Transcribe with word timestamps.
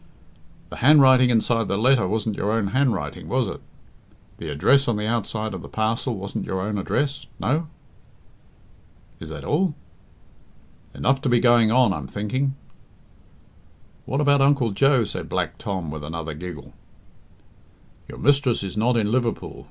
"The 0.71 0.77
handwriting 0.77 1.29
inside 1.29 1.67
the 1.67 1.77
letter 1.77 2.07
wasn't 2.07 2.35
your 2.35 2.51
own 2.51 2.69
handwriting, 2.69 3.27
was 3.27 3.47
it? 3.47 3.61
The 4.39 4.49
address 4.49 4.87
on 4.87 4.95
the 4.95 5.05
outside 5.05 5.53
of 5.53 5.61
the 5.61 5.67
parcel 5.69 6.15
wasn't 6.15 6.47
your 6.47 6.59
own 6.59 6.79
address 6.79 7.27
no?" 7.39 7.67
"Is 9.19 9.29
that 9.29 9.43
all?" 9.43 9.75
"Enough 10.95 11.21
to 11.21 11.29
be 11.29 11.39
going 11.39 11.71
on, 11.71 11.93
I'm 11.93 12.07
thinking." 12.07 12.55
"What 14.07 14.19
about 14.21 14.41
Uncle 14.41 14.71
Joe?" 14.71 15.05
said 15.05 15.29
Black 15.29 15.59
Tom, 15.59 15.91
with 15.91 16.03
another 16.03 16.33
giggle. 16.33 16.73
"Your 18.07 18.17
mistress 18.17 18.63
is 18.63 18.75
not 18.75 18.97
in 18.97 19.11
Liverpool. 19.11 19.59